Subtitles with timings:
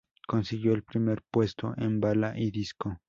[0.27, 2.97] Consiguió el Primer Puesto en Bala y Disco.